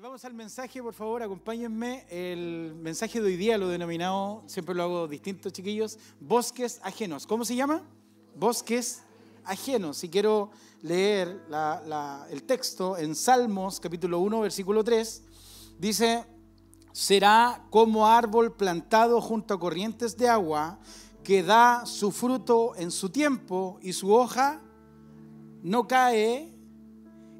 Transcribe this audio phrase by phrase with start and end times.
[0.00, 2.06] vamos al mensaje, por favor, acompáñenme.
[2.08, 7.26] El mensaje de hoy día lo he denominado, siempre lo hago distinto, chiquillos, bosques ajenos.
[7.26, 7.82] ¿Cómo se llama?
[8.34, 9.02] Bosques
[9.44, 10.02] ajenos.
[10.02, 11.42] Y quiero leer
[12.30, 15.22] el texto en Salmos, capítulo 1, versículo 3.
[15.78, 16.24] Dice,
[16.92, 20.78] será como árbol plantado junto a corrientes de agua,
[21.22, 24.62] que da su fruto en su tiempo y su hoja
[25.62, 26.54] no cae,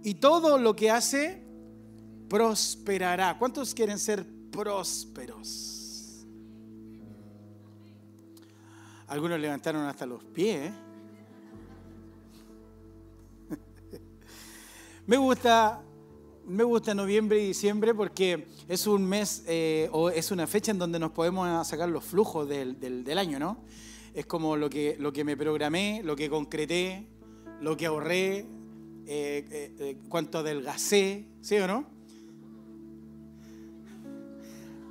[0.02, 1.49] y todo lo que hace
[2.30, 3.36] prosperará.
[3.36, 6.24] ¿Cuántos quieren ser prósperos?
[9.08, 10.70] Algunos levantaron hasta los pies.
[10.70, 10.72] ¿eh?
[15.08, 15.82] me gusta,
[16.46, 20.78] me gusta noviembre y diciembre porque es un mes eh, o es una fecha en
[20.78, 23.64] donde nos podemos sacar los flujos del, del, año, ¿no?
[24.14, 27.08] Es como lo que, lo que me programé, lo que concreté,
[27.60, 28.46] lo que ahorré,
[29.06, 29.44] eh,
[29.78, 31.99] eh, cuánto adelgacé, ¿sí o no?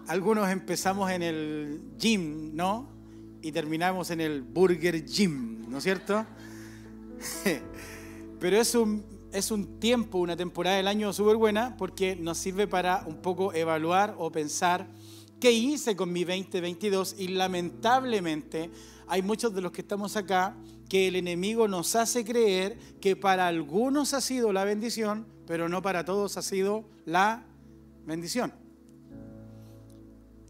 [0.10, 2.90] Algunos empezamos en el gym, ¿no?
[3.44, 6.26] Y terminamos en el Burger Gym, ¿no es cierto?
[8.40, 12.66] Pero es un, es un tiempo, una temporada del año súper buena porque nos sirve
[12.66, 14.88] para un poco evaluar o pensar
[15.40, 18.72] qué hice con mi 2022 y lamentablemente
[19.08, 20.56] hay muchos de los que estamos acá
[20.90, 25.84] que el enemigo nos hace creer que para algunos ha sido la bendición, pero no
[25.84, 27.44] para todos ha sido la
[28.08, 28.69] bendición.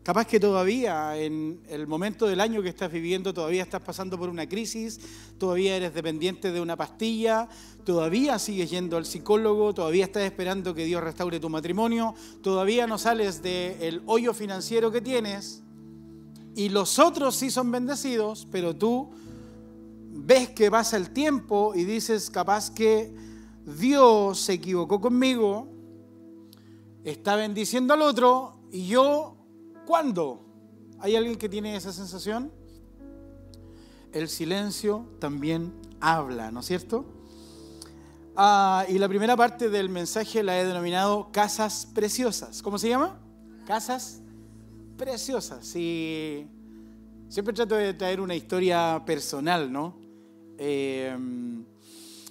[0.04, 4.30] Capaz que todavía en el momento del año que estás viviendo, todavía estás pasando por
[4.30, 5.00] una crisis,
[5.38, 7.50] todavía eres dependiente de una pastilla,
[7.84, 12.98] todavía sigues yendo al psicólogo, todavía estás esperando que Dios restaure tu matrimonio, todavía no
[12.98, 15.64] sales del hoyo financiero que tienes
[16.56, 19.10] y los otros sí son bendecidos, pero tú
[20.12, 23.14] ves que pasa el tiempo y dices, capaz que
[23.66, 25.68] Dios se equivocó conmigo,
[27.04, 29.39] está bendiciendo al otro y yo
[29.90, 30.40] ¿Cuándo?
[31.00, 32.52] ¿Hay alguien que tiene esa sensación?
[34.14, 37.06] El silencio también habla, ¿no es cierto?
[38.36, 42.62] Ah, y la primera parte del mensaje la he denominado casas preciosas.
[42.62, 43.20] ¿Cómo se llama?
[43.66, 44.22] Casas
[44.96, 45.76] preciosas.
[45.76, 46.46] Y
[47.28, 49.98] siempre trato de traer una historia personal, ¿no?
[50.60, 51.18] Eh,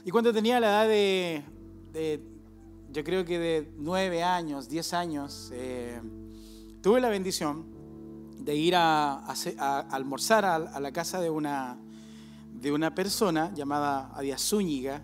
[0.05, 2.23] y cuando tenía la edad de,
[2.93, 6.01] yo creo que de nueve años, diez años, eh,
[6.89, 7.67] tuve la bendición
[8.39, 9.17] de ir a,
[9.91, 11.77] almorzar a, la casa de una,
[12.55, 15.03] de una persona llamada Adia Zúñiga.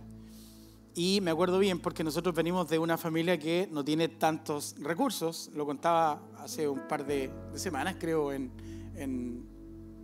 [0.95, 5.51] Y me acuerdo bien porque nosotros venimos de una familia que no tiene tantos recursos.
[5.55, 8.51] Lo contaba hace un par de, semanas, creo, en,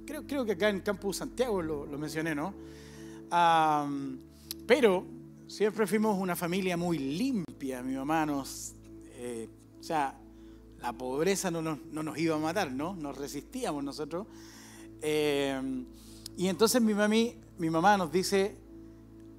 [0.06, 2.52] creo, creo, que acá en Campus Santiago lo, mencioné, ¿no?
[4.66, 5.06] pero
[5.46, 7.82] siempre fuimos una familia muy limpia.
[7.82, 8.74] Mi mamá nos...
[9.14, 9.48] Eh,
[9.80, 10.14] o sea,
[10.82, 12.94] la pobreza no nos, iba a matar, ¿no?
[12.94, 14.26] Nos resistíamos nosotros.
[15.02, 15.84] Eh,
[16.36, 16.94] y entonces mi,
[17.58, 18.56] mi mamá nos dice,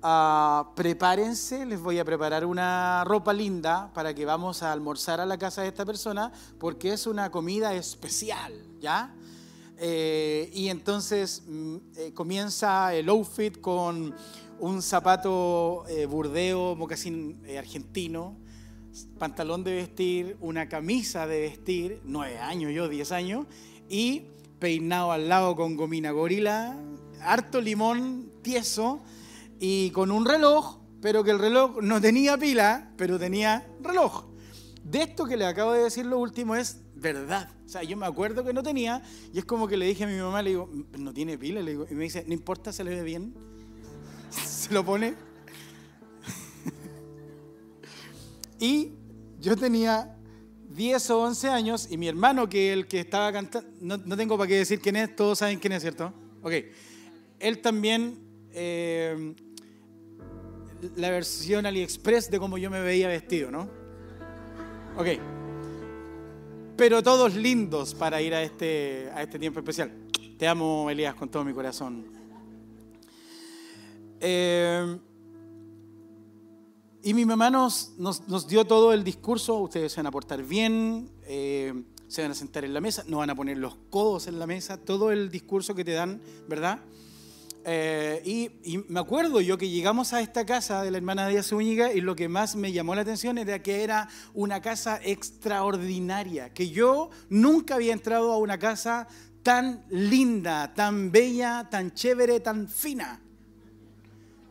[0.04, 5.26] ah, prepárense, les voy a preparar una ropa linda para que vamos a almorzar a
[5.26, 9.16] la casa de esta persona, porque es una comida especial, ¿ya?
[9.78, 14.14] Eh, y entonces mm, eh, comienza el outfit con
[14.60, 18.38] un zapato burdeo, mocasín argentino,
[19.18, 23.46] pantalón de vestir, una camisa de vestir, nueve años yo, diez años,
[23.90, 24.24] y
[24.60, 26.78] peinado al lado con gomina gorila,
[27.22, 29.02] harto limón tieso
[29.60, 34.26] y con un reloj, pero que el reloj no tenía pila, pero tenía reloj.
[34.84, 37.50] De esto que le acabo de decir lo último es verdad.
[37.66, 39.02] O sea, yo me acuerdo que no tenía
[39.34, 41.72] y es como que le dije a mi mamá, le digo, no tiene pila, le
[41.72, 43.34] digo, y me dice, no importa, se le ve bien.
[44.32, 45.31] Se lo pone
[48.62, 48.94] Y
[49.40, 50.16] yo tenía
[50.70, 54.48] 10 o 11 años y mi hermano, que el que estaba cantando, no, tengo para
[54.48, 56.14] qué decir quién es, todos saben quién es, ¿cierto?
[56.44, 56.54] Ok.
[57.40, 58.20] Él también,
[58.54, 59.34] eh,
[60.96, 63.68] la versión AliExpress de cómo yo me veía vestido, ¿no?
[64.96, 65.08] Ok.
[66.78, 69.92] Pero todos lindos para ir a este, a este tiempo especial.
[70.38, 72.06] Te amo, Elías, con todo mi corazón.
[74.20, 75.00] Eh,
[77.04, 81.10] y mi mamá nos, nos, dio todo el discurso, ustedes se van a portar bien,
[81.24, 81.74] eh,
[82.08, 84.46] se van a sentar en la mesa, no van a poner los codos en la
[84.46, 86.80] mesa, todo el discurso que te dan, ¿verdad?
[87.64, 88.22] Eh,
[88.64, 92.02] y, me acuerdo yo que llegamos a esta casa de la hermana Díaz Zúñiga y
[92.02, 97.10] lo que más me llamó la atención era que era una casa extraordinaria, que yo
[97.30, 99.08] nunca había entrado a una casa
[99.44, 103.22] tan linda, tan bella, tan chévere, tan fina.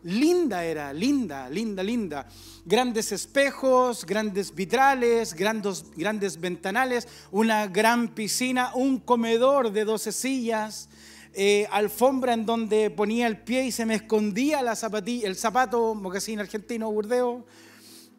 [0.02, 2.26] Linda era, linda, linda, linda.
[2.64, 10.88] Grandes espejos, grandes vitrales, grandes, grandes ventanales, una gran piscina, un comedor de 12 sillas,
[11.32, 16.91] eh, alfombra en donde ponía el pie y se me escondía el zapato, mocasín argentino,
[16.91, 17.44] burdeo.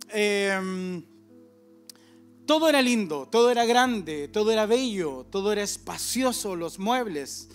[0.10, 1.04] Em,
[2.46, 7.50] todo era lindo, todo era grande, todo era bello, todo era espacioso, los muebles.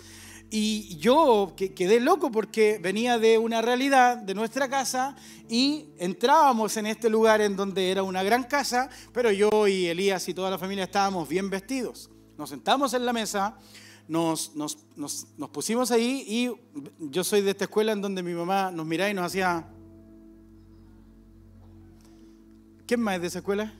[0.49, 5.15] Y yo quedé loco porque venía de una realidad de nuestra casa
[5.49, 10.27] y entrábamos en este lugar en donde era una gran casa, pero yo y Elías
[10.29, 12.09] y toda la familia estábamos bien vestidos.
[12.37, 13.57] Nos sentamos en la mesa,
[14.07, 14.51] nos,
[15.51, 16.51] pusimos ahí y
[16.99, 19.67] yo soy de esta escuela en donde mi mamá nos miraba y nos hacía...
[22.85, 23.73] ¿Quién más es de esa escuela?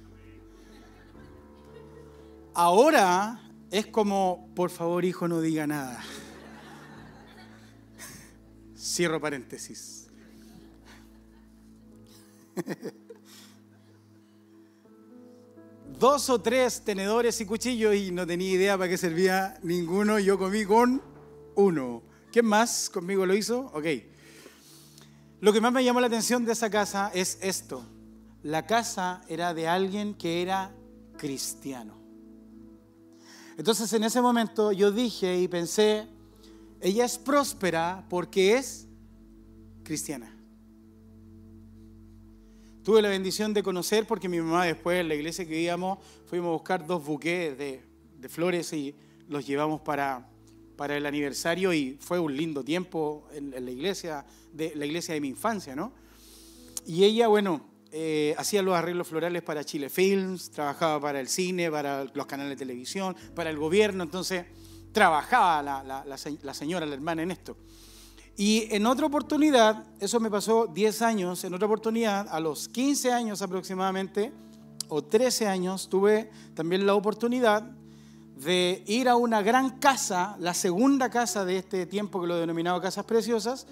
[2.53, 3.41] Ahora
[3.71, 6.03] es como, por favor hijo, no diga nada.
[8.87, 10.07] Cierro paréntesis.
[15.99, 20.19] Dos o tres tenedores y cuchillos y no tenía idea para qué servía ninguno.
[20.19, 21.01] Yo comí con
[21.55, 22.01] uno.
[22.31, 23.71] ¿Quién más conmigo lo hizo?
[23.73, 23.85] Ok.
[25.41, 27.85] Lo que más me llamó la atención de esa casa es esto.
[28.41, 30.73] La casa era de alguien que era
[31.17, 31.97] cristiano.
[33.57, 36.07] Entonces en ese momento yo dije y pensé,
[36.81, 38.88] ella es próspera porque es
[39.83, 40.33] cristiana.
[42.83, 46.50] Tuve la bendición de conocer porque mi mamá después en la iglesia que íbamos fuimos
[46.50, 47.81] a buscar dos buques de,
[48.29, 48.95] flores y
[49.29, 50.29] los llevamos para,
[50.75, 55.21] para el aniversario y fue un lindo tiempo en, la iglesia de la iglesia de
[55.21, 55.94] mi infancia, ¿no?
[56.85, 61.69] Y ella, bueno, eh, hacía los arreglos florales para Chile Films, trabajaba para el cine,
[61.69, 64.45] para los canales de televisión, para el gobierno, entonces
[64.97, 67.55] trabajaba la, señora, la hermana en esto.
[68.35, 73.13] Y en otra oportunidad, eso me pasó 10 años, en otra oportunidad, a los 15
[73.13, 74.31] años aproximadamente,
[74.88, 77.61] o 13 años, tuve también la oportunidad
[78.38, 82.39] de ir a una gran casa, la segunda casa de este tiempo que lo he
[82.39, 83.67] denominado Casas Preciosas,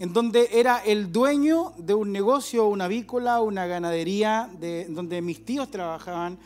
[0.00, 5.44] en donde era el dueño de un negocio, una avícola, una ganadería, de, donde mis
[5.44, 6.40] tíos trabajaban,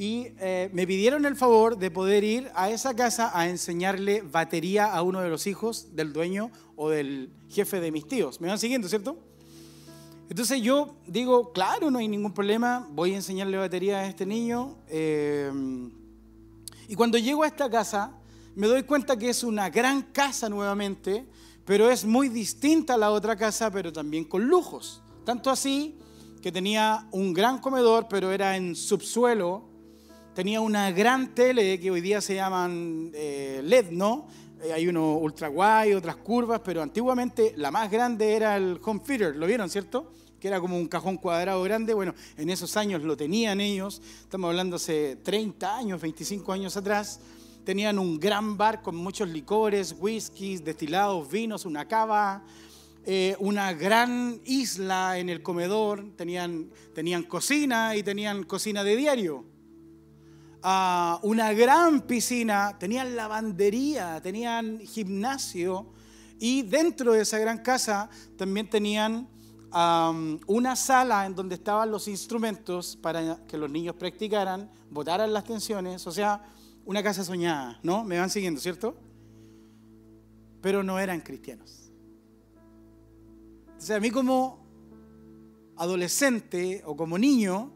[0.00, 4.86] y eh, me pidieron el favor de poder ir a esa casa a enseñarle batería
[4.86, 8.40] a uno de los hijos del dueño o del jefe de mis tíos.
[8.40, 9.18] ¿Me van siguiendo, cierto?
[10.30, 14.78] Entonces yo digo, claro, no hay ningún problema, voy a enseñarle batería a este niño.
[14.88, 15.52] Eh,
[16.88, 18.10] y cuando llego a esta casa,
[18.54, 21.26] me doy cuenta que es una gran casa nuevamente,
[21.66, 25.02] pero es muy distinta a la otra casa, pero también con lujos.
[25.26, 25.98] Tanto así
[26.40, 29.68] que tenía un gran comedor, pero era en subsuelo,
[30.34, 34.28] tenía una gran tele que hoy día se llaman eh, LED, ¿no?
[34.62, 39.00] Eh, hay uno ultra guay, otras curvas, pero antiguamente la más grande era el home
[39.00, 40.12] theater, ¿lo vieron, cierto?
[40.38, 41.94] Que era como un cajón cuadrado grande.
[41.94, 47.20] Bueno, en esos años lo tenían ellos, estamos hablando hace 30 años, 25 años atrás.
[47.64, 52.42] Tenían un gran bar con muchos licores, whiskies, destilados, vinos, una cava,
[53.04, 59.44] eh, una gran isla en el comedor, tenían, tenían cocina y tenían cocina de diario
[60.62, 65.86] una gran piscina, tenían lavandería, tenían gimnasio
[66.38, 69.28] y dentro de esa gran casa también tenían
[70.46, 76.06] una sala en donde estaban los instrumentos para que los niños practicaran, botaran las tensiones,
[76.06, 76.44] o sea,
[76.84, 78.04] una casa soñada, ¿no?
[78.04, 78.96] Me van siguiendo, ¿cierto?
[80.60, 81.90] Pero no eran cristianos.
[83.88, 84.60] O a mí como
[85.76, 87.72] adolescente o como niño,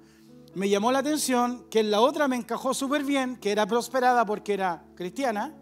[0.54, 4.24] me llamó la atención que en la otra me encajó súper bien, que era prosperada
[4.24, 5.54] porque era cristiana,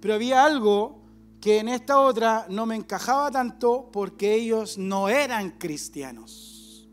[0.00, 1.02] pero había algo
[1.40, 6.88] que en esta otra no me encajaba tanto porque ellos no eran cristianos.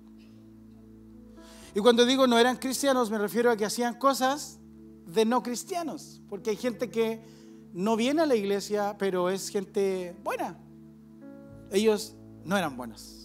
[1.75, 4.59] Y cuando digo no eran cristianos me refiero a que hacían cosas
[5.05, 7.21] de no cristianos, porque hay gente que
[7.73, 10.57] no viene a la iglesia, pero es gente buena.
[11.71, 13.22] Ellos no eran buenos.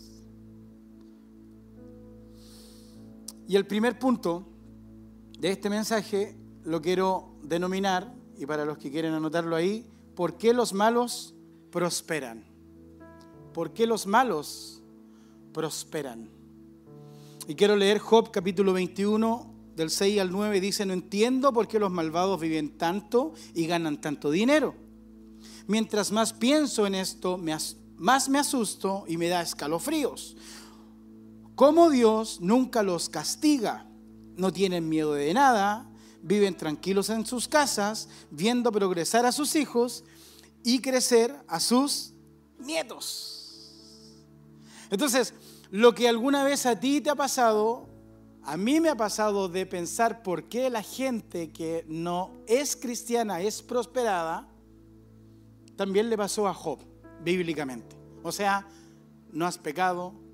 [3.48, 4.46] Y el primer punto
[5.38, 10.52] de este mensaje lo quiero denominar, y para los que quieren anotarlo ahí, ¿por qué
[10.52, 11.34] los malos
[11.72, 12.44] prosperan?
[13.54, 14.82] ¿Por qué los malos
[15.54, 16.28] prosperan?
[17.48, 21.78] Y quiero leer Job capítulo 21 del 6 al 9, dice, no entiendo por qué
[21.78, 24.74] los malvados viven tanto y ganan tanto dinero.
[25.66, 27.40] Mientras más pienso en esto,
[27.96, 30.36] más me asusto y me da escalofríos.
[31.58, 33.84] Como Dios nunca los castiga,
[34.36, 35.90] no tienen miedo de nada,
[36.22, 40.04] viven tranquilos en sus casas, viendo progresar a sus hijos
[40.62, 42.12] y crecer a sus
[42.60, 44.14] nietos.
[44.88, 45.34] Entonces,
[45.72, 47.88] lo que alguna vez a ti te ha pasado,
[48.44, 53.40] a mí me ha pasado de pensar por qué la gente que no es cristiana
[53.40, 54.48] es prosperada,
[55.74, 56.78] también le pasó a Job,
[57.24, 57.96] bíblicamente.
[58.22, 58.64] O sea,
[59.32, 60.27] no has pecado,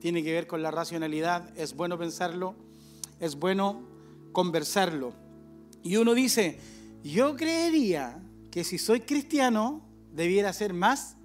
[0.00, 2.54] tiene que ver con la racionalidad, es bueno pensarlo,
[3.20, 3.82] es bueno
[4.32, 5.12] conversarlo.
[5.82, 6.58] Y uno dice,
[7.02, 11.16] yo creería que si soy cristiano debiera ser más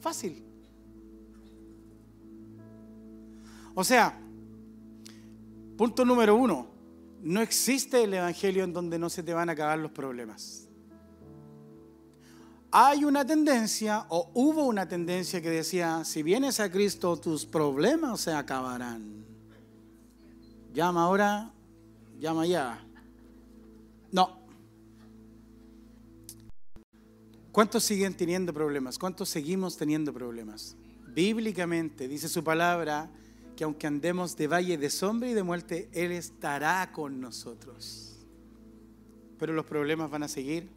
[0.00, 0.44] fácil.
[3.74, 4.18] O sea,
[5.76, 6.68] punto número uno,
[7.22, 10.67] no existe el Evangelio en donde no se te van a acabar los problemas.
[12.70, 18.20] Hay una tendencia, o hubo una tendencia que decía, si vienes a Cristo tus problemas
[18.20, 19.24] se acabarán.
[20.74, 21.50] Llama ahora,
[22.20, 22.84] llama ya.
[24.12, 24.38] No.
[27.52, 28.98] ¿Cuántos siguen teniendo problemas?
[28.98, 30.76] ¿Cuántos seguimos teniendo problemas?
[31.06, 33.10] Bíblicamente dice su palabra
[33.56, 38.18] que aunque andemos de valle de sombra y de muerte, Él estará con nosotros.
[39.38, 40.68] Pero los problemas van a seguir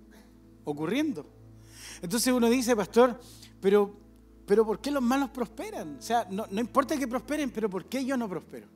[0.63, 1.40] ocurriendo.
[2.01, 3.19] Entonces uno dice, pastor,
[3.59, 3.95] pero,
[4.45, 5.97] pero ¿por qué los malos prosperan?
[5.97, 8.67] O sea, no, no importa que prosperen, pero ¿por qué yo no prospero?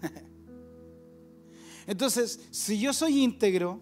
[1.86, 3.80] Entonces, si yo soy íntegro,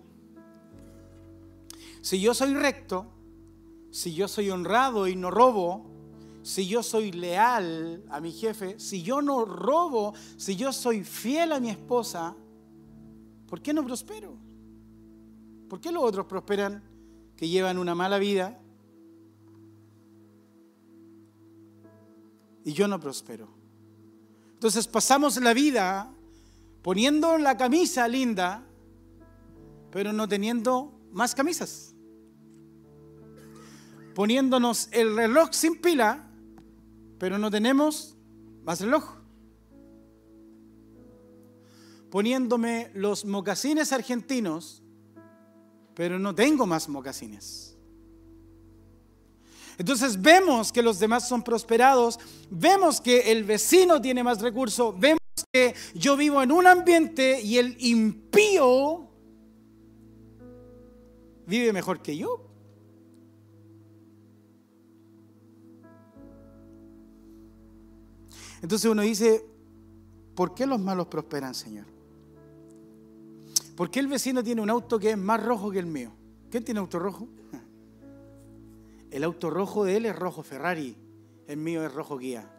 [2.00, 3.06] si yo soy recto,
[3.90, 5.84] si yo soy honrado y no robo,
[6.42, 11.52] si yo soy leal a mi jefe, si yo no robo, si yo soy fiel
[11.52, 12.36] a mi esposa,
[13.48, 14.36] ¿por qué no prospero?
[15.68, 16.82] ¿Por qué los otros prosperan
[17.36, 18.60] que llevan una mala vida
[22.66, 23.48] y yo no prospero?
[24.54, 26.12] Entonces pasamos la vida
[26.82, 28.66] poniendo la camisa linda,
[29.92, 31.94] pero no teniendo más camisas.
[34.16, 36.28] Poniéndonos el reloj sin pila,
[37.18, 38.16] pero no tenemos
[38.64, 39.14] más reloj.
[42.10, 44.82] Poniéndome los mocasines argentinos,
[45.94, 47.65] pero no tengo más mocasines.
[49.78, 52.18] Entonces vemos que los demás son prosperados,
[52.50, 55.20] vemos que el vecino tiene más recursos, vemos
[55.52, 59.08] que yo vivo en un ambiente y el impío
[61.46, 62.42] vive mejor que yo.
[68.62, 69.44] Entonces uno dice,
[70.34, 71.86] ¿por qué los malos prosperan, Señor?
[73.76, 76.10] ¿Por qué el vecino tiene un auto que es más rojo que el mío?
[76.50, 77.28] ¿Quién tiene auto rojo?
[79.10, 80.96] El auto rojo de él es rojo Ferrari,
[81.46, 82.50] el mío es rojo guía.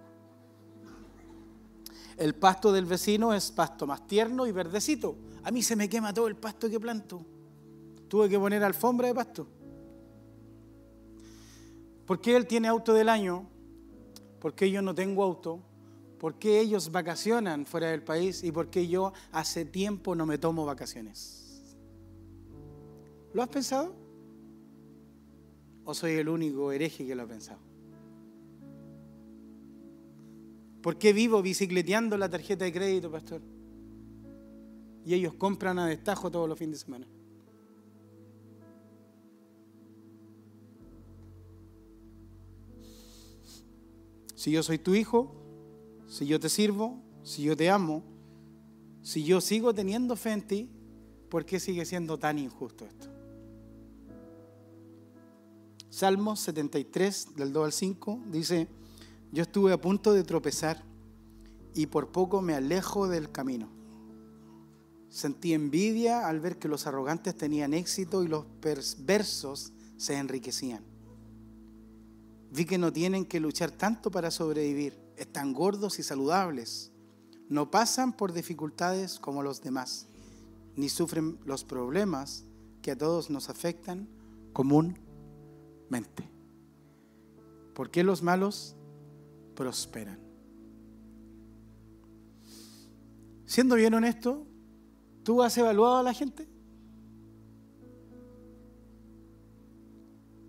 [2.18, 5.16] El pasto del vecino es pasto más tierno y verdecito.
[5.44, 7.24] A mí se me quema todo el pasto que planto.
[8.08, 9.48] Tuve que poner alfombra de pasto.
[12.06, 13.46] ¿Por qué él tiene auto del año?
[14.40, 15.60] ¿Por qué yo no tengo auto?
[16.18, 20.38] ¿Por qué ellos vacacionan fuera del país y por qué yo hace tiempo no me
[20.38, 21.76] tomo vacaciones?
[23.34, 24.07] ¿Lo has pensado?
[25.90, 27.62] ¿O soy el único hereje que lo ha pensado?
[30.82, 33.42] ¿Por qué vivo bicicleteando la tarjeta de crédito, pastor?
[35.06, 37.08] Y ellos compran a destajo todos los fines de semana.
[44.36, 45.34] Si yo soy tu hijo,
[46.06, 48.04] si yo te sirvo, si yo te amo,
[49.04, 50.70] si yo sigo teniendo fe en ti,
[51.30, 53.17] ¿por qué sigue siendo tan injusto esto?
[55.98, 58.68] Salmo 73, del 2 al 5, dice,
[59.32, 60.84] yo estuve a punto de tropezar
[61.74, 63.68] y por poco me alejo del camino.
[65.10, 70.84] Sentí envidia al ver que los arrogantes tenían éxito y los perversos se enriquecían.
[72.52, 76.92] Vi que no tienen que luchar tanto para sobrevivir están gordos y saludables,
[77.50, 80.06] no pasan por dificultades como los demás,
[80.76, 82.44] ni sufren los problemas
[82.84, 84.08] que a todos nos afectan
[85.88, 86.30] comúnmente.
[87.74, 88.76] ¿Por qué los malos
[89.56, 90.20] prosperan?
[93.46, 94.46] Siendo bien honesto,
[95.24, 96.48] ¿tú has evaluado a la gente?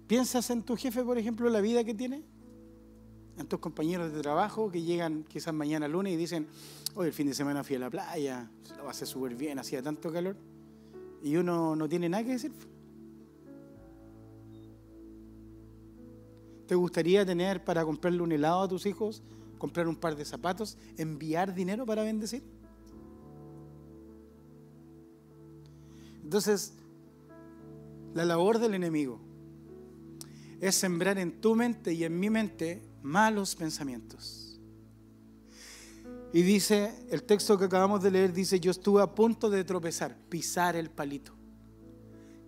[0.06, 2.24] ¿Piensas en tu jefe, por ejemplo, la vida que tiene?
[3.38, 6.48] a tus compañeros de trabajo que llegan quizás mañana lunes y dicen,
[6.96, 10.12] hoy el fin de semana fui a la playa, lo hacer súper bien, hacía tanto
[10.12, 10.34] calor,
[11.22, 12.50] y uno no tiene nada que decir.
[16.68, 19.22] ¿Te gustaría tener para comprarle un helado a tus hijos,
[19.56, 22.42] comprar un par de zapatos, enviar dinero para bendecir?
[26.22, 26.74] Entonces,
[28.12, 29.18] la labor del enemigo
[30.60, 34.60] es sembrar en tu mente y en mi mente malos pensamientos.
[36.34, 40.18] Y dice, el texto que acabamos de leer dice, yo estuve a punto de tropezar,
[40.28, 41.32] pisar el palito.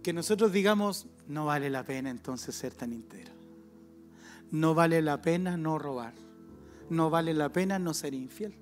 [0.03, 3.40] Que nosotros digamos, no vale la pena entonces ser tan íntegro.
[4.51, 6.15] No vale la pena no robar.
[6.89, 8.55] No vale la pena no ser infiel.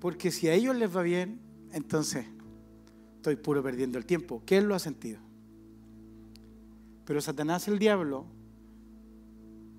[0.00, 1.40] Porque si a ellos les va bien,
[1.72, 2.26] entonces
[3.16, 4.42] estoy puro perdiendo el tiempo.
[4.44, 5.20] ¿Qué él lo ha sentido?
[7.04, 8.26] Pero Satanás, el diablo,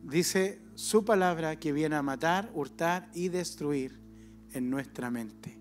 [0.04, 4.00] dice su palabra que viene a matar, hurtar y destruir
[4.52, 5.58] en nuestra mente.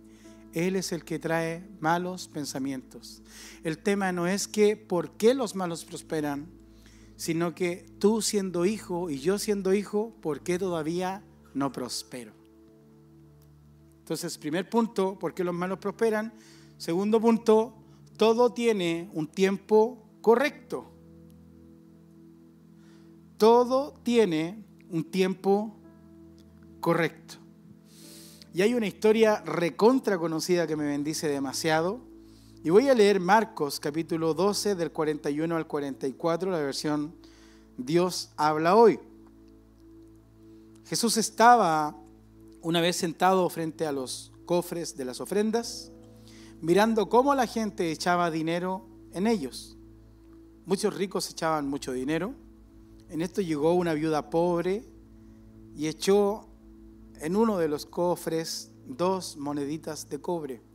[0.53, 3.23] Él es el que trae malos pensamientos.
[3.65, 6.47] El tema no es que por qué los malos prosperan,
[7.23, 11.23] sino que tú siendo hijo y yo siendo hijo, ¿por qué todavía
[11.55, 12.33] no prospero?
[14.01, 16.33] Entonces, primer punto, ¿por qué los malos prosperan?
[16.79, 17.77] Segundo punto,
[18.17, 20.91] todo tiene un tiempo correcto.
[23.37, 25.77] Todo tiene un tiempo
[26.81, 27.37] correcto.
[28.53, 32.01] Y hay una historia recontra conocida que me bendice demasiado.
[32.65, 37.13] Y voy a leer Marcos capítulo 12 del 41 al 44, la versión
[37.77, 39.01] Dios habla hoy.
[40.87, 41.97] Jesús estaba
[42.61, 45.91] una vez sentado frente a los cofres de las ofrendas,
[46.61, 49.77] mirando cómo la gente echaba dinero en ellos.
[50.65, 52.33] Muchos ricos echaban mucho dinero.
[53.09, 54.85] En esto llegó una viuda pobre
[55.75, 56.47] y echó
[57.19, 60.72] en uno de los cofres dos moneditas de cobre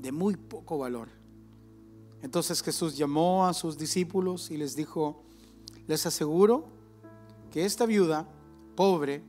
[0.00, 1.08] de muy poco valor.
[2.22, 5.22] Entonces Jesús llamó a sus discípulos y les dijo,
[5.86, 6.66] les aseguro
[7.50, 8.28] que esta viuda
[8.74, 9.22] pobre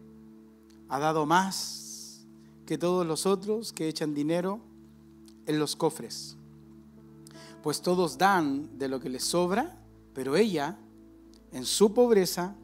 [0.88, 2.25] ha dado más
[2.65, 4.59] que todos los otros que echan dinero
[5.45, 6.38] en los cofres.
[7.63, 9.77] Pues todos dan de lo que les sobra,
[10.13, 10.77] pero ella,
[11.51, 12.55] en su pobreza,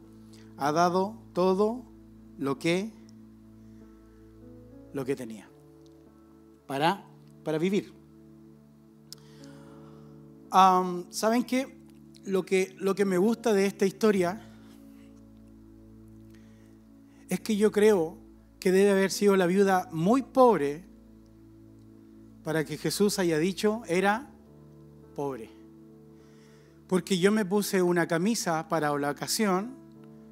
[0.56, 1.82] ha dado todo
[2.38, 2.92] lo que
[4.92, 5.46] lo que tenía
[6.66, 7.04] para,
[7.46, 7.92] para vivir.
[11.10, 11.78] ¿Saben qué?
[12.24, 12.74] Lo, que?
[12.80, 14.42] lo que me gusta de esta historia
[17.28, 18.18] es que yo creo
[18.58, 20.86] que debe haber sido la viuda muy pobre
[22.42, 24.28] para que Jesús haya dicho era
[25.14, 25.48] pobre.
[26.88, 29.70] Porque yo me puse una camisa para la ocasión,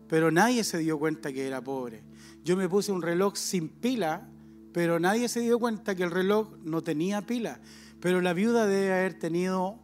[0.09, 2.03] pero nadie se dio cuenta que era pobre.
[2.43, 4.29] Yo me puse un reloj sin pila
[4.75, 7.61] pero nadie se dio cuenta que el reloj no tenía pila.
[8.01, 9.79] Pero la viuda debe haber tenido,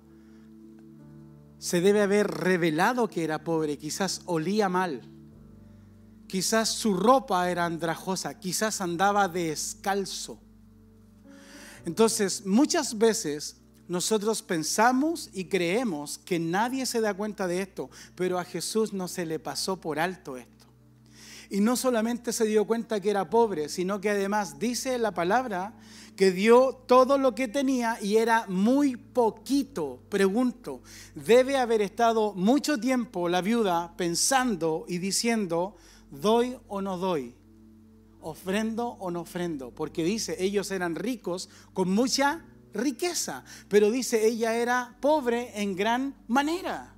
[1.61, 5.03] se debe haber revelado que era pobre, quizás olía mal,
[6.27, 10.41] quizás su ropa era andrajosa, quizás andaba descalzo.
[11.87, 18.41] Entonces, muchas veces nosotros pensamos y creemos que nadie se da cuenta de esto, pero
[18.41, 20.60] a Jesús no se le pasó por alto esto.
[21.51, 25.75] Y no solamente se dio cuenta que era pobre, sino que además dice la palabra
[26.17, 30.01] que dio todo lo que tenía y era muy poquito.
[30.09, 30.81] Pregunto,
[31.15, 35.77] ¿debe haber estado mucho tiempo la viuda pensando y diciendo,
[36.11, 37.35] doy o no doy?
[38.23, 44.57] ofrendo o no ofrendo, porque dice, ellos eran ricos con mucha riqueza, pero dice, ella
[44.57, 46.95] era pobre en gran manera.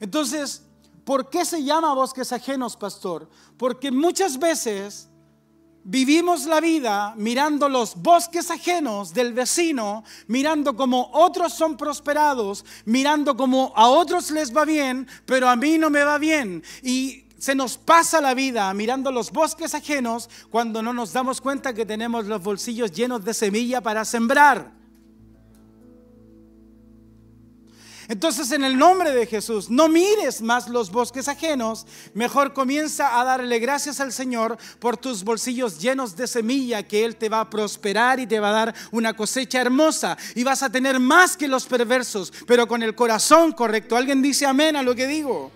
[0.00, 0.62] Entonces,
[1.04, 3.28] ¿por qué se llama bosques ajenos, pastor?
[3.56, 5.08] Porque muchas veces
[5.84, 13.36] vivimos la vida mirando los bosques ajenos del vecino, mirando como otros son prosperados, mirando
[13.36, 16.62] como a otros les va bien, pero a mí no me va bien.
[16.82, 21.72] Y se nos pasa la vida mirando los bosques ajenos cuando no nos damos cuenta
[21.72, 24.79] que tenemos los bolsillos llenos de semilla para sembrar.
[28.10, 33.22] Entonces, en el nombre de Jesús, no mires más los bosques ajenos, mejor comienza a
[33.22, 37.48] darle gracias al Señor por tus bolsillos llenos de semilla, que Él te va a
[37.48, 41.46] prosperar y te va a dar una cosecha hermosa y vas a tener más que
[41.46, 43.96] los perversos, pero con el corazón correcto.
[43.96, 45.52] ¿Alguien dice amén a lo que digo?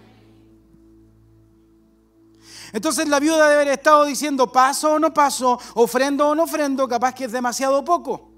[2.73, 6.87] Entonces la viuda debe haber estado diciendo, paso o no paso, ofrendo o no ofrendo,
[6.87, 8.34] capaz que es demasiado poco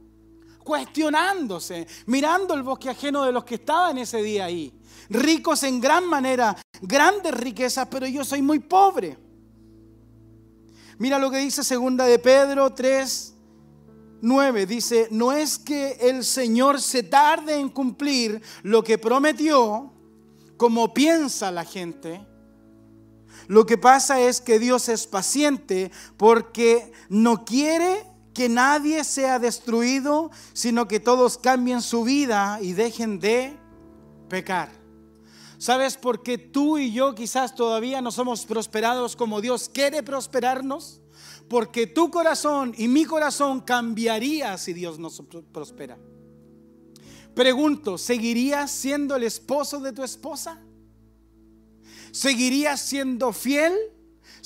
[0.67, 4.73] cuestionándose, mirando el bosque ajeno de los que estaban ese día ahí.
[5.09, 9.17] Ricos en gran manera, grandes riquezas, pero yo soy muy pobre.
[10.99, 13.35] Mira lo que dice segunda de Pedro 3,
[14.23, 14.67] 9.
[14.67, 19.93] Dice, no es que el Señor se tarde en cumplir lo que prometió,
[20.57, 22.27] como piensa la gente.
[23.47, 30.31] Lo que pasa es que Dios es paciente porque no quiere que nadie sea destruido,
[30.53, 33.57] sino que todos cambien su vida y dejen de
[34.29, 34.71] pecar.
[35.57, 41.01] ¿Sabes por qué tú y yo quizás todavía no somos prosperados como Dios quiere prosperarnos?
[41.49, 45.97] Porque tu corazón y mi corazón cambiaría si Dios nos prospera.
[47.35, 50.61] Pregunto, ¿seguirías siendo el esposo de tu esposa?
[52.13, 53.73] ¿Seguirías siendo fiel?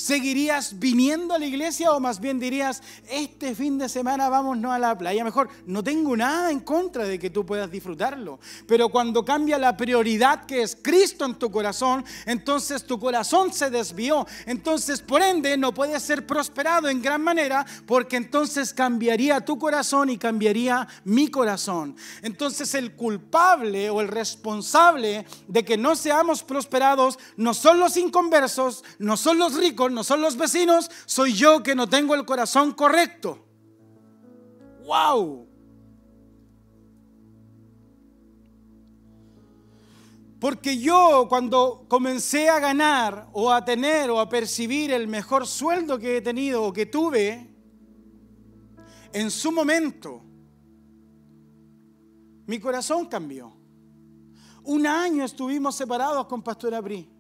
[0.01, 4.79] ¿Seguirías viniendo a la iglesia o más bien dirías, este fin de semana vámonos a
[4.79, 5.23] la playa?
[5.23, 9.77] Mejor, no tengo nada en contra de que tú puedas disfrutarlo, pero cuando cambia la
[9.77, 14.27] prioridad que es Cristo en tu corazón, entonces tu corazón se desvió.
[14.47, 20.09] Entonces, por ende, no puedes ser prosperado en gran manera porque entonces cambiaría tu corazón
[20.09, 21.95] y cambiaría mi corazón.
[22.23, 28.83] Entonces, el culpable o el responsable de que no seamos prosperados no son los inconversos,
[28.99, 32.73] no son los ricos, no son los vecinos, soy yo que no tengo el corazón
[32.73, 33.47] correcto.
[34.85, 35.47] ¡Wow!
[40.41, 45.99] Porque yo cuando comencé a ganar o a tener o a percibir el mejor sueldo
[45.99, 47.47] que he tenido o que tuve,
[49.13, 50.23] en su momento,
[52.47, 53.55] mi corazón cambió.
[54.65, 57.20] Un año estuvimos separados con Pastor Abrí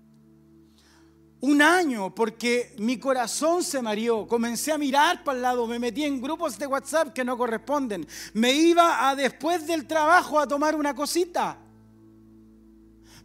[1.40, 4.26] un año porque mi corazón se mareó.
[4.26, 8.06] Comencé a mirar para el lado, me metí en grupos de WhatsApp que no corresponden.
[8.34, 11.58] Me iba a después del trabajo a tomar una cosita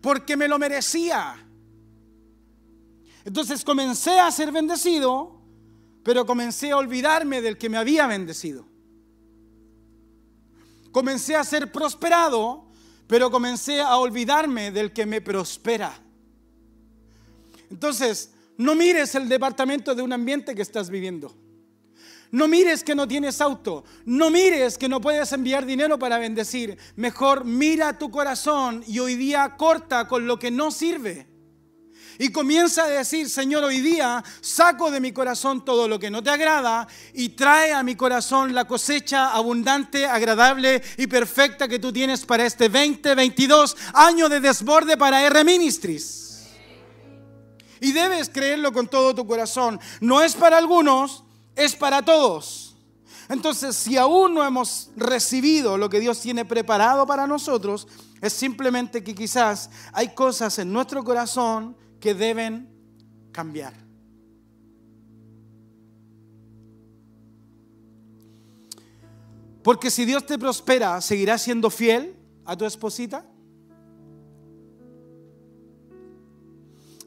[0.01, 1.36] porque me lo merecía.
[3.25, 5.41] Entonces comencé a ser bendecido,
[6.04, 8.67] pero comencé a olvidarme del que me había bendecido.
[10.91, 12.67] Comencé a ser prosperado,
[13.08, 16.05] pero comencé a olvidarme del que me prospera.
[17.69, 21.36] Entonces, no mires el departamento de un ambiente que estás viviendo.
[22.32, 23.84] No mires que no tienes auto.
[24.06, 26.78] No mires que no puedes enviar dinero para bendecir.
[26.95, 31.28] Mejor mira tu corazón y hoy día corta con lo que no sirve.
[32.17, 36.23] Y comienza a decir, Señor, hoy día saco de mi corazón todo lo que no
[36.23, 41.91] te agrada y trae a mi corazón la cosecha abundante, agradable y perfecta que tú
[41.91, 46.25] tienes para este 2022 año de desborde para R Ministries.
[47.86, 49.80] Y debes creerlo con todo tu corazón.
[50.02, 51.24] No es para algunos,
[51.56, 52.76] es para todos.
[53.30, 57.88] Entonces, si aún no hemos recibido lo que Dios tiene preparado para nosotros,
[58.21, 62.67] es simplemente que quizás hay cosas en nuestro corazón que deben
[63.32, 63.76] cambiar.
[69.62, 73.24] Porque si Dios te prospera, ¿seguirás siendo fiel a tu esposita?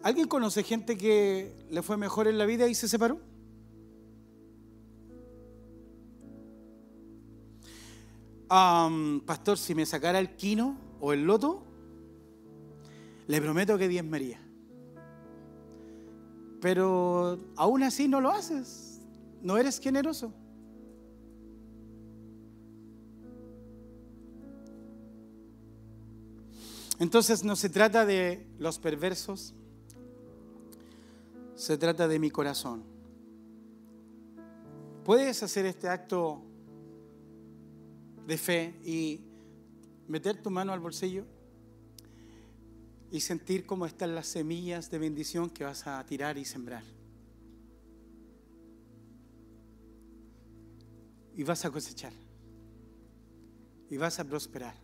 [0.03, 3.21] ¿Alguien conoce gente que le fue mejor en la vida y se separó?
[9.27, 11.63] pastor, si me sacara el quino o el loto,
[13.27, 14.41] le prometo que Dios María.
[16.61, 19.01] Pero aún así no lo haces,
[19.43, 20.33] no eres generoso.
[26.99, 29.55] Entonces no se trata de los perversos,
[31.59, 32.85] se trata de mi corazón.
[35.05, 36.41] Puedes hacer este acto
[38.29, 39.21] de fe y
[40.07, 41.27] meter tu mano al bolsillo
[43.11, 46.85] y sentir cómo están las semillas de bendición que vas a tirar y sembrar.
[51.35, 52.13] Y vas a cosechar.
[53.91, 54.77] Y vas a prosperar.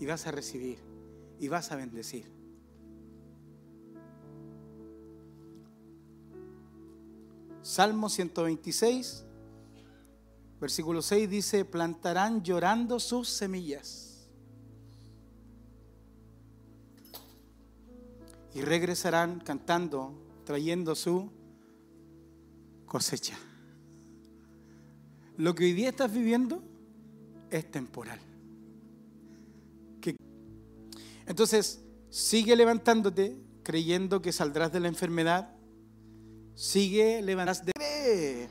[0.00, 0.78] Y vas a recibir.
[1.38, 2.33] Y vas a bendecir.
[7.64, 9.24] Salmo 126,
[10.60, 14.28] versículo 6 dice, plantarán llorando sus semillas
[18.52, 20.12] y regresarán cantando,
[20.44, 21.32] trayendo su
[22.84, 23.38] cosecha.
[25.38, 26.62] Lo que hoy día estás viviendo
[27.50, 28.20] es temporal.
[31.26, 35.53] Entonces, sigue levantándote creyendo que saldrás de la enfermedad,
[36.54, 38.48] sigue levantándose.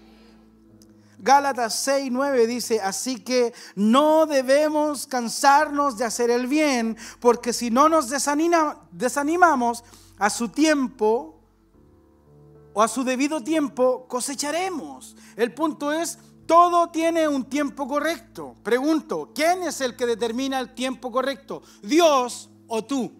[1.24, 7.72] Gálatas 6, 9 dice, así que no debemos cansarnos de hacer el bien, porque si
[7.72, 9.86] no nos desanimamos
[10.18, 11.39] a su tiempo
[12.74, 15.16] o a su debido tiempo, cosecharemos.
[15.38, 18.56] El punto es, todo tiene un tiempo correcto.
[18.62, 21.62] Pregunto, ¿quién es el que determina el tiempo correcto?
[21.82, 23.13] ¿Dios o tú?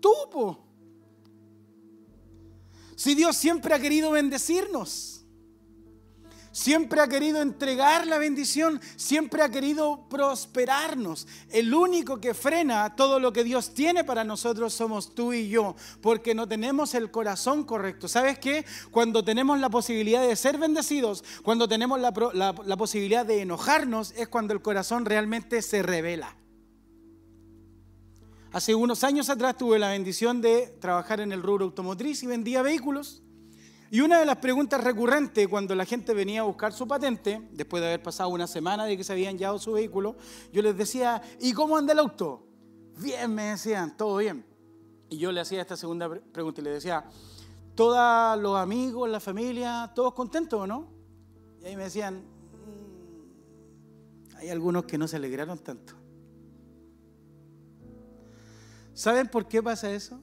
[0.00, 0.63] Tú, po.
[2.96, 5.14] Si Dios siempre ha querido bendecirnos.
[6.54, 11.26] Siempre ha querido entregar la bendición, siempre ha querido prosperarnos.
[11.50, 15.74] El único que frena todo lo que Dios tiene para nosotros somos tú y yo,
[16.00, 18.06] porque no tenemos el corazón correcto.
[18.06, 18.64] ¿Sabes qué?
[18.92, 22.12] Cuando tenemos la posibilidad de ser bendecidos, cuando tenemos la,
[22.64, 26.36] la posibilidad de enojarnos, es cuando el corazón realmente se revela.
[28.54, 32.62] Hace unos años atrás tuve la bendición de trabajar en el rubro automotriz y vendía
[32.62, 33.20] vehículos.
[33.90, 37.80] Y una de las preguntas recurrentes cuando la gente venía a buscar su patente, después
[37.80, 40.14] de haber pasado una semana de que se habían llevado su vehículo,
[40.52, 42.46] yo les decía, ¿y cómo anda el auto?
[42.96, 44.46] Bien, me decían, todo bien.
[45.10, 47.04] Y yo le hacía esta segunda pregunta y le decía,
[47.74, 50.92] ¿todos los amigos, la familia, todos contentos o no?
[51.60, 56.03] Y ahí me decían, mm, hay algunos que no se alegraron tanto.
[58.94, 60.20] ¿Saben por qué pasa eso?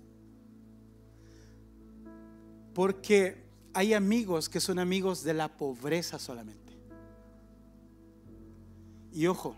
[2.74, 6.62] Porque hay amigos que son amigos de la pobreza solamente.
[9.12, 9.56] Y ojo,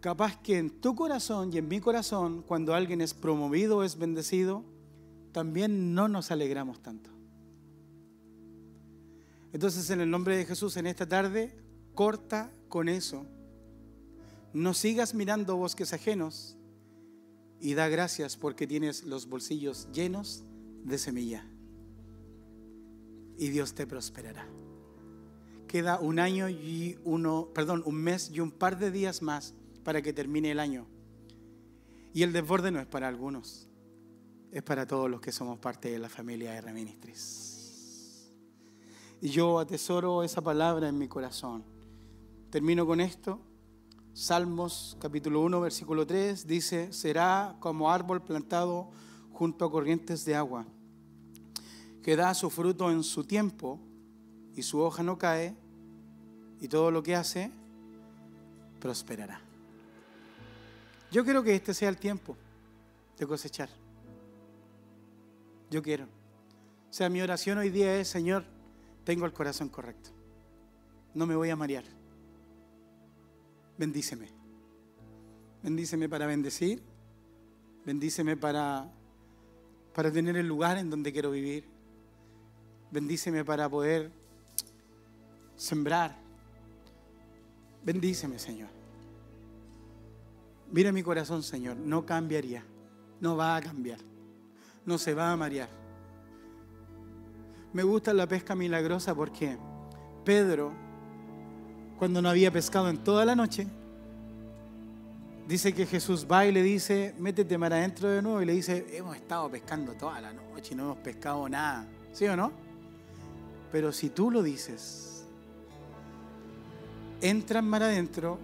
[0.00, 3.96] capaz que en tu corazón y en mi corazón, cuando alguien es promovido o es
[3.96, 4.64] bendecido,
[5.30, 7.10] también no nos alegramos tanto.
[9.52, 11.54] Entonces, en el nombre de Jesús, en esta tarde,
[11.94, 13.26] corta con eso.
[14.52, 16.56] No sigas mirando bosques ajenos
[17.62, 20.42] y da gracias porque tienes los bolsillos llenos
[20.82, 21.46] de semilla
[23.38, 24.46] y Dios te prosperará.
[25.68, 30.02] Queda un año y uno, perdón, un mes y un par de días más para
[30.02, 30.86] que termine el año.
[32.12, 33.68] Y el desborde no es para algunos,
[34.50, 38.32] es para todos los que somos parte de la familia de Ministries.
[39.20, 41.64] Y yo atesoro esa palabra en mi corazón.
[42.50, 43.40] Termino con esto.
[44.14, 48.90] Salmos capítulo 1, versículo 3 dice, será como árbol plantado
[49.32, 50.66] junto a corrientes de agua
[52.02, 53.80] que da su fruto en su tiempo
[54.54, 55.56] y su hoja no cae
[56.60, 57.50] y todo lo que hace
[58.80, 59.40] prosperará.
[61.10, 62.36] Yo quiero que este sea el tiempo
[63.16, 63.70] de cosechar.
[65.70, 66.04] Yo quiero.
[66.04, 68.44] O sea, mi oración hoy día es, Señor,
[69.04, 70.10] tengo el corazón correcto.
[71.14, 72.01] No me voy a marear.
[73.82, 74.28] Bendíceme.
[75.60, 76.80] Bendíceme para bendecir.
[77.84, 78.88] Bendíceme para,
[79.92, 81.64] para tener el lugar en donde quiero vivir.
[82.92, 84.12] Bendíceme para poder
[85.56, 86.16] sembrar.
[87.82, 88.68] Bendíceme, Señor.
[90.70, 91.76] Mira mi corazón, Señor.
[91.76, 92.62] No cambiaría.
[93.20, 93.98] No va a cambiar.
[94.86, 95.68] No se va a marear.
[97.72, 99.58] Me gusta la pesca milagrosa porque
[100.24, 100.72] Pedro,
[101.98, 103.66] cuando no había pescado en toda la noche,
[105.46, 108.86] dice que Jesús va y le dice, métete mar adentro de nuevo y le dice,
[108.92, 111.86] hemos estado pescando toda la noche y no hemos pescado nada.
[112.12, 112.52] ¿Sí o no?
[113.70, 115.24] Pero si tú lo dices,
[117.20, 118.38] entran mar adentro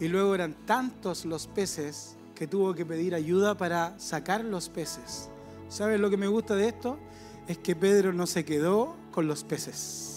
[0.00, 5.28] y luego eran tantos los peces que tuvo que pedir ayuda para sacar los peces.
[5.68, 6.98] ¿Sabes lo que me gusta de esto?
[7.46, 10.11] Es que Pedro no se quedó con los peces.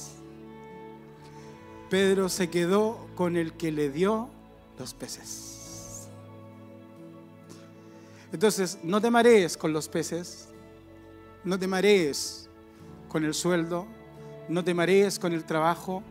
[1.89, 4.29] Pedro se quedó con el que le dio
[4.79, 6.07] los peces.
[8.31, 10.49] Entonces, no te marees con los peces,
[11.43, 12.49] no te marees
[13.07, 13.85] con el sueldo,
[14.49, 16.03] no te marees con el trabajo.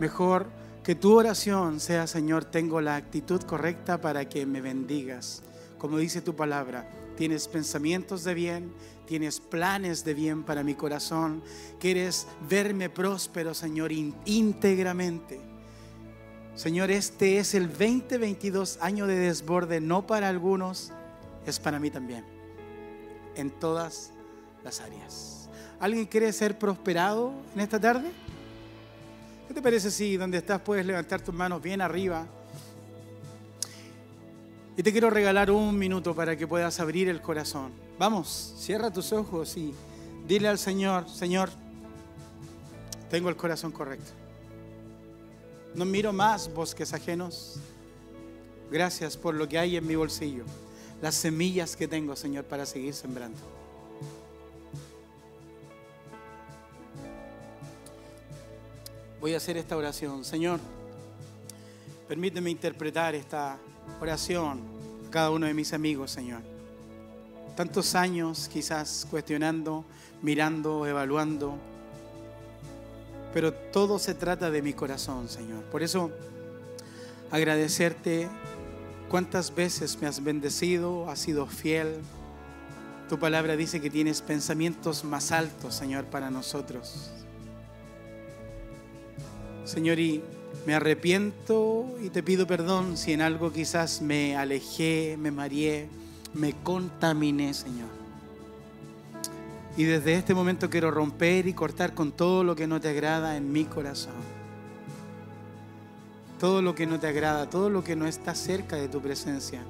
[0.00, 0.46] Mejor
[0.82, 5.42] que tu oración sea, Señor, tengo la actitud correcta para que me bendigas.
[5.76, 8.72] Como dice tu palabra, tienes pensamientos de bien,
[9.08, 11.42] tienes planes de bien para mi corazón.
[11.80, 15.40] Quieres verme próspero, Señor, íntegramente.
[16.54, 20.92] Señor, este es el 2022 año de desborde, no para algunos,
[21.46, 22.24] es para mí también,
[23.34, 24.12] en todas
[24.62, 25.48] las áreas.
[25.80, 28.10] ¿Alguien quiere ser prosperado en esta tarde?
[29.46, 32.26] ¿Qué te parece si donde estás puedes levantar tus manos bien arriba?
[34.78, 37.72] Y te quiero regalar un minuto para que puedas abrir el corazón.
[37.98, 39.74] Vamos, cierra tus ojos y
[40.28, 41.50] dile al Señor, Señor,
[43.10, 44.12] tengo el corazón correcto.
[45.74, 47.56] No miro más bosques ajenos.
[48.70, 50.44] Gracias por lo que hay en mi bolsillo,
[51.02, 53.40] las semillas que tengo, Señor, para seguir sembrando.
[59.20, 60.24] voy a hacer esta oración.
[60.24, 60.60] Señor,
[62.06, 63.58] permíteme interpretar esta
[64.00, 64.60] oración
[65.06, 66.42] a cada uno de mis amigos, Señor.
[67.56, 69.84] Tantos años quizás cuestionando,
[70.22, 71.56] mirando, evaluando,
[73.32, 75.64] pero todo se trata de mi corazón, Señor.
[75.64, 76.10] Por eso,
[77.30, 78.28] agradecerte
[79.08, 81.98] cuántas veces me has bendecido, has sido fiel.
[83.08, 87.10] Tu palabra dice que tienes pensamientos más altos, Señor, para nosotros.
[89.64, 90.22] Señor, y
[90.66, 95.88] me arrepiento y te pido perdón si en algo quizás me alejé, me mareé,
[96.34, 97.88] me contaminé, Señor.
[99.76, 103.36] Y desde este momento quiero romper y cortar con todo lo que no te agrada
[103.36, 104.14] en mi corazón.
[106.40, 109.60] Todo lo que no te agrada, todo lo que no está cerca de tu presencia,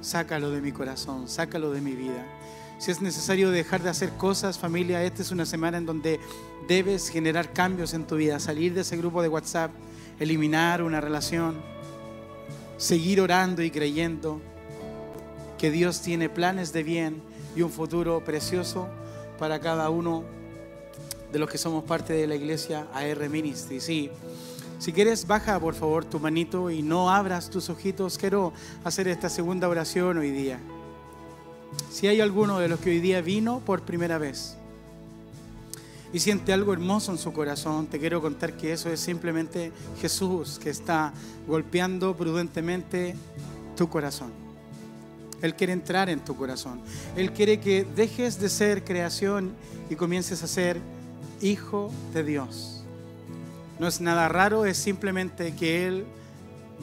[0.00, 2.24] sácalo de mi corazón, sácalo de mi vida.
[2.78, 6.20] Si es necesario dejar de hacer cosas, familia, esta es una semana en donde
[6.68, 9.72] debes generar cambios en tu vida, salir de ese grupo de WhatsApp,
[10.20, 11.56] eliminar una relación,
[12.76, 14.40] seguir orando y creyendo
[15.58, 17.22] que Dios tiene planes de bien
[17.56, 18.88] y un futuro precioso
[19.38, 20.24] para cada uno
[21.32, 23.80] de los que somos parte de la iglesia AR Ministry.
[23.80, 24.10] Sí.
[24.78, 28.16] Si quieres, baja por favor tu manito y no abras tus ojitos.
[28.16, 28.52] Quiero
[28.84, 30.60] hacer esta segunda oración hoy día.
[31.90, 34.56] Si hay alguno de los que hoy día vino por primera vez
[36.12, 40.58] y siente algo hermoso en su corazón, te quiero contar que eso es simplemente Jesús
[40.58, 41.12] que está
[41.46, 43.14] golpeando prudentemente
[43.76, 44.32] tu corazón.
[45.42, 46.80] Él quiere entrar en tu corazón.
[47.16, 49.52] Él quiere que dejes de ser creación
[49.88, 50.80] y comiences a ser
[51.40, 52.82] hijo de Dios.
[53.78, 56.04] No es nada raro, es simplemente que Él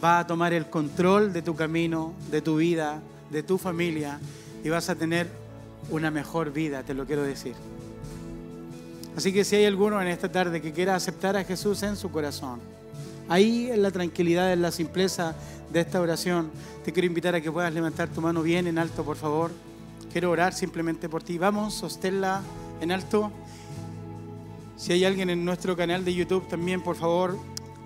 [0.02, 4.20] va a tomar el control de tu camino, de tu vida, de tu familia
[4.64, 5.28] y vas a tener
[5.90, 7.54] una mejor vida, te lo quiero decir.
[9.16, 12.12] Así que si hay alguno en esta tarde que quiera aceptar a Jesús en su
[12.12, 12.60] corazón,
[13.30, 15.36] ahí en la tranquilidad, en la simpleza
[15.72, 16.52] de esta oración,
[16.84, 19.52] te quiero invitar a que puedas levantar tu mano bien en alto, por favor.
[20.12, 21.38] Quiero orar simplemente por ti.
[21.38, 22.42] Vamos, sosténla
[22.82, 23.32] en alto.
[24.78, 27.38] Si hay alguien en nuestro canal de YouTube también, por favor,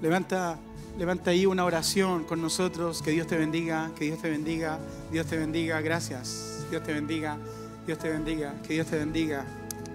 [0.01, 0.57] levanta,
[0.97, 3.01] levanta ahí una oración con nosotros.
[3.01, 4.79] Que Dios te bendiga, que Dios te bendiga,
[5.11, 5.81] Dios te bendiga.
[5.81, 6.59] Gracias.
[6.69, 7.37] Dios te bendiga,
[7.87, 9.43] Dios te bendiga, que Dios te bendiga,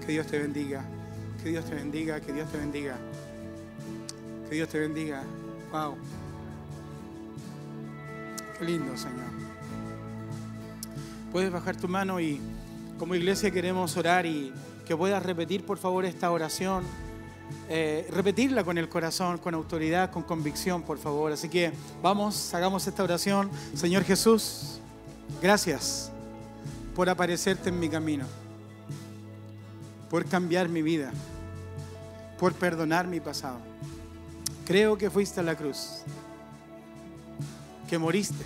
[0.04, 0.84] que Dios te bendiga,
[1.44, 2.96] que Dios te bendiga, que Dios te bendiga,
[4.48, 5.22] que Dios te bendiga.
[5.70, 5.94] Wow.
[8.58, 9.26] Qué lindo, Señor.
[11.30, 12.40] Puedes bajar tu mano y
[12.98, 14.54] como iglesia queremos orar y
[14.86, 16.82] que puedas repetir por favor esta oración.
[17.68, 21.30] Eh, repetirla con el corazón, con autoridad, con convicción, por favor.
[21.30, 23.50] Así que vamos, hagamos esta oración.
[23.74, 24.80] Señor Jesús,
[25.42, 26.10] gracias
[26.94, 28.24] por aparecerte en mi camino,
[30.08, 31.12] por cambiar mi vida,
[32.38, 33.58] por perdonar mi pasado.
[34.66, 36.02] Creo que fuiste a la cruz,
[37.88, 38.44] que moriste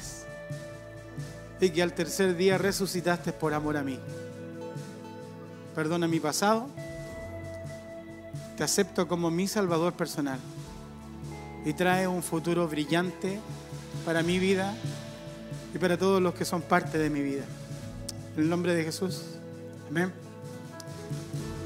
[1.61, 3.98] y que al tercer día resucitaste por amor a mí.
[5.74, 6.68] Perdona mi pasado,
[8.57, 10.40] te acepto como mi Salvador personal
[11.64, 13.40] y trae un futuro brillante
[14.05, 14.74] para mi vida
[15.74, 17.44] y para todos los que son parte de mi vida.
[18.37, 19.22] En el nombre de Jesús.
[19.88, 20.28] Amén.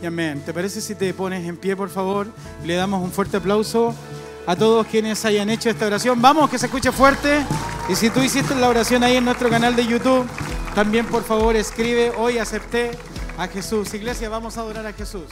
[0.02, 0.42] Y amén.
[0.44, 2.26] ¿Te parece si te pones en pie, por favor?
[2.64, 3.94] Le damos un fuerte aplauso
[4.48, 6.20] a todos quienes hayan hecho esta oración.
[6.20, 7.46] Vamos, que se escuche fuerte.
[7.88, 10.26] Y si tú hiciste la oración ahí en nuestro canal de YouTube,
[10.74, 12.90] también por favor escribe, hoy acepté
[13.38, 13.94] a Jesús.
[13.94, 15.22] Iglesia, vamos a adorar a Jesús.